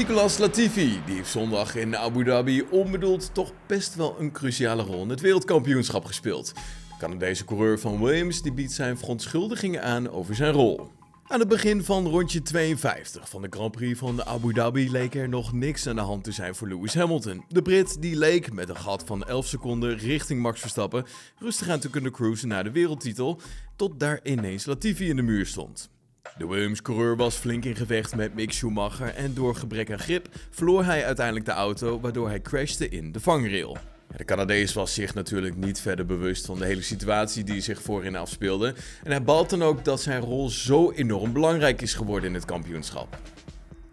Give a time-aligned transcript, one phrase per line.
[0.00, 5.02] Nicolas Latifi, die heeft zondag in Abu Dhabi onbedoeld toch best wel een cruciale rol
[5.02, 6.52] in het wereldkampioenschap gespeeld.
[6.54, 10.90] De Canadese coureur van Williams die biedt zijn verontschuldigingen aan over zijn rol.
[11.26, 15.28] Aan het begin van rondje 52 van de Grand Prix van Abu Dhabi leek er
[15.28, 17.44] nog niks aan de hand te zijn voor Lewis Hamilton.
[17.48, 21.06] De Brit die leek met een gat van 11 seconden richting Max Verstappen
[21.38, 23.40] rustig aan te kunnen cruisen naar de wereldtitel,
[23.76, 25.90] tot daar ineens Latifi in de muur stond.
[26.36, 30.84] De Williams-coureur was flink in gevecht met Mick Schumacher en door gebrek aan grip verloor
[30.84, 33.76] hij uiteindelijk de auto waardoor hij crashte in de vangrail.
[34.16, 38.16] De Canadees was zich natuurlijk niet verder bewust van de hele situatie die zich voorin
[38.16, 42.34] afspeelde en hij balt dan ook dat zijn rol zo enorm belangrijk is geworden in
[42.34, 43.18] het kampioenschap.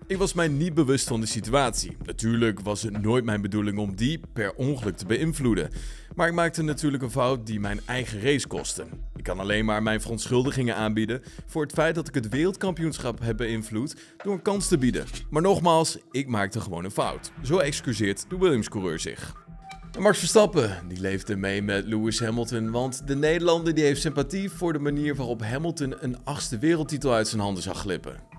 [0.07, 1.97] Ik was mij niet bewust van de situatie.
[2.05, 5.69] Natuurlijk was het nooit mijn bedoeling om die per ongeluk te beïnvloeden.
[6.15, 8.85] Maar ik maakte natuurlijk een fout die mijn eigen race kostte.
[9.15, 13.37] Ik kan alleen maar mijn verontschuldigingen aanbieden voor het feit dat ik het wereldkampioenschap heb
[13.37, 15.05] beïnvloed door een kans te bieden.
[15.29, 17.31] Maar nogmaals, ik maakte gewoon een fout.
[17.43, 19.45] Zo excuseert de Williams-coureur zich.
[19.99, 24.73] Max Verstappen die leefde mee met Lewis Hamilton, want de Nederlander die heeft sympathie voor
[24.73, 28.36] de manier waarop Hamilton een achtste wereldtitel uit zijn handen zag glippen.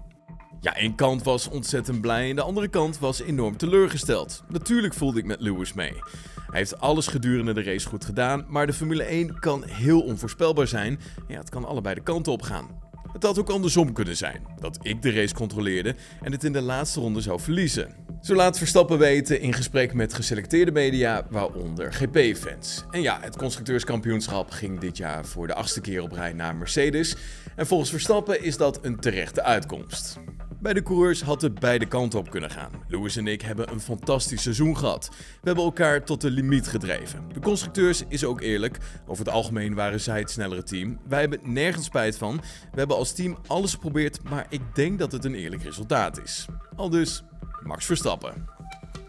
[0.61, 4.43] Ja, één kant was ontzettend blij en de andere kant was enorm teleurgesteld.
[4.49, 5.93] Natuurlijk voelde ik met Lewis mee.
[6.35, 10.67] Hij heeft alles gedurende de race goed gedaan, maar de Formule 1 kan heel onvoorspelbaar
[10.67, 11.01] zijn.
[11.29, 12.69] Ja, het kan allebei de kanten op gaan.
[13.13, 16.61] Het had ook andersom kunnen zijn, dat ik de race controleerde en het in de
[16.61, 17.95] laatste ronde zou verliezen.
[18.23, 22.85] Zo laat Verstappen weten in gesprek met geselecteerde media, waaronder GP-fans.
[22.91, 27.17] En ja, het constructeurskampioenschap ging dit jaar voor de achtste keer op rij naar Mercedes.
[27.57, 30.19] En volgens Verstappen is dat een terechte uitkomst.
[30.61, 32.71] Bij de coureurs had het beide kanten op kunnen gaan.
[32.89, 35.09] Lewis en ik hebben een fantastisch seizoen gehad.
[35.11, 37.25] We hebben elkaar tot de limiet gedreven.
[37.33, 38.79] De constructeurs is ook eerlijk.
[39.07, 40.99] Over het algemeen waren zij het snellere team.
[41.09, 42.37] Wij hebben nergens spijt van.
[42.73, 46.47] We hebben als team alles geprobeerd, maar ik denk dat het een eerlijk resultaat is.
[46.77, 47.23] Al dus
[47.63, 48.58] Max Verstappen.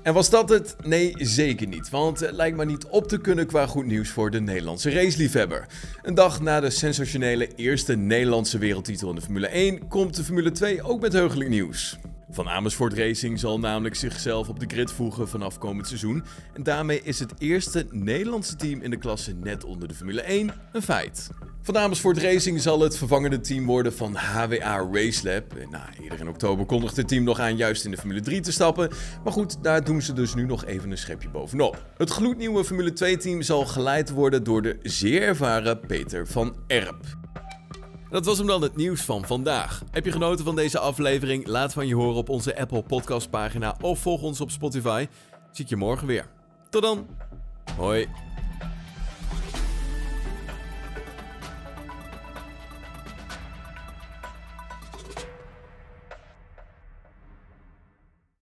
[0.04, 0.76] En was dat het?
[0.84, 1.90] Nee, zeker niet.
[1.90, 5.66] Want het lijkt maar niet op te kunnen qua goed nieuws voor de Nederlandse raceliefhebber.
[6.02, 10.52] Een dag na de sensationele eerste Nederlandse wereldtitel in de Formule 1 komt de Formule
[10.52, 11.98] 2 ook met heugelijk nieuws.
[12.32, 16.24] Van Amersfoort Racing zal namelijk zichzelf op de grid voegen vanaf komend seizoen.
[16.54, 20.52] En daarmee is het eerste Nederlandse team in de klasse net onder de Formule 1
[20.72, 21.30] een feit.
[21.62, 25.54] Van Amersfoort Racing zal het vervangende team worden van HWA Racelab.
[25.70, 28.52] Nou, eerder in oktober kondigde het team nog aan juist in de Formule 3 te
[28.52, 28.90] stappen.
[29.24, 31.86] Maar goed, daar doen ze dus nu nog even een schepje bovenop.
[31.98, 37.18] Het gloednieuwe Formule 2 team zal geleid worden door de zeer ervaren Peter van Erp.
[38.10, 39.84] Dat was hem dan het nieuws van vandaag.
[39.92, 41.48] Heb je genoten van deze aflevering?
[41.48, 45.08] Laat van je horen op onze Apple Podcast pagina of volg ons op Spotify.
[45.52, 46.26] Zie ik je morgen weer.
[46.70, 47.08] Tot dan.
[47.78, 48.29] Hoi.